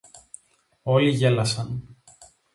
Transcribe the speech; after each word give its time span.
Όλοι 0.83 1.09
γέλασαν 1.09 1.97